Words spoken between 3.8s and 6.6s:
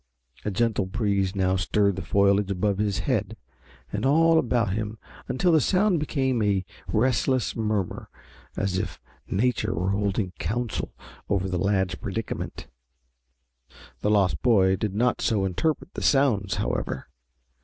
and all about him until the sound became